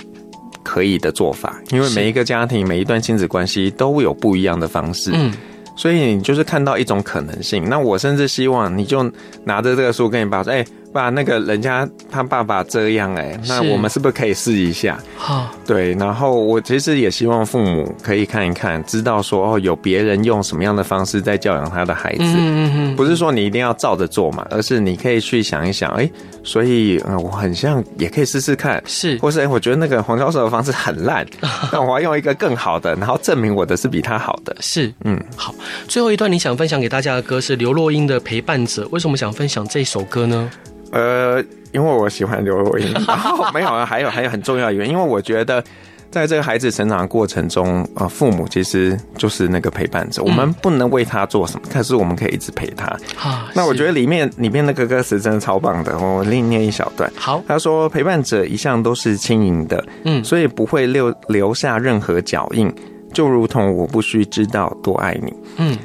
[0.62, 5.10] 可以的做法，因为每一个家庭、每一段亲子关系都有不一样的方式。
[5.14, 5.32] 嗯。
[5.78, 7.68] 所以你就是看到一种可能性。
[7.68, 9.08] 那我甚至希望你就
[9.44, 15.94] 拿着这个书跟你爸说：“哎、爸，那个人家他爸爸这样、欸，哎，那我们是不是可以试一下？”好，对。
[15.94, 22.22] 然后我其实也希望父母可以看一看，知道说哦，有别人用什么样的方式在教养他的孩子。
[22.22, 22.96] 嗯嗯嗯。
[22.96, 26.12] 不是说你一定要照着做嘛，而是你可以去想一想，哎、欸，
[26.42, 31.26] 所以嗯，我很像也可以试试看，是，或是哎、欸，我觉得那个黄教授的方式很烂，
[31.72, 34.56] 那我要用一个更好的，然后证明我的是比他好的。
[34.60, 35.54] 是，嗯，好。
[35.86, 40.50] 最后一段你想分享给大家的歌是刘若英的《陪伴者》，为什么想分享这首歌呢？
[40.92, 42.92] 呃，因为我喜欢刘若英。
[43.06, 45.62] 然后没有啊，还有还有很重要的原因，因为我觉得
[46.10, 50.22] 在这个孩子成长的过程中，呃，父母其实就是那个陪伴者。
[50.22, 52.86] 我们不能为他做什么，但是我们可以一直陪他。
[53.20, 57.10] 啊，那我觉得里面里面那个歌词真的超棒的，我另念一小段。
[57.16, 62.72] 好，他说：“陪伴者一向都是轻盈的，嗯，所以不会留留下任何脚印。”
[63.10, 65.76] 就如同我不需知道多爱你，嗯，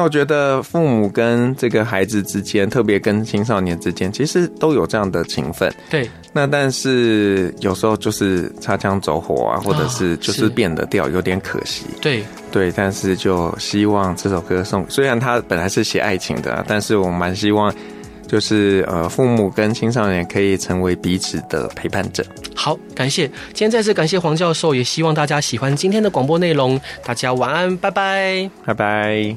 [0.00, 6.08] 那我觉得父母跟这个孩子之间，特别跟青少年之间，其实都有这样的情分，对。
[6.32, 12.72] 那但是有时候就是擦枪走火啊，或者是就是变得掉，有点可惜，对对。
[12.74, 17.70] 但是就希望这首歌送，虽然它本来是写爱情的，但是我蛮希望。
[18.26, 22.24] 就是呃，父母跟青少年可以成为彼此的陪伴者。
[22.54, 26.80] 好，感谢今天再次感谢黄教授，也希望大家喜欢今天的广播内容。
[27.04, 29.34] 大家晚安，拜拜，拜拜。